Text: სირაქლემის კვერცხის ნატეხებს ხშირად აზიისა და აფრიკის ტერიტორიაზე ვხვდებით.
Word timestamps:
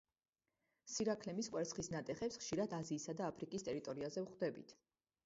სირაქლემის 0.93 1.49
კვერცხის 1.55 1.89
ნატეხებს 1.95 2.39
ხშირად 2.45 2.73
აზიისა 2.79 3.15
და 3.21 3.29
აფრიკის 3.33 3.67
ტერიტორიაზე 3.69 4.25
ვხვდებით. 4.25 4.75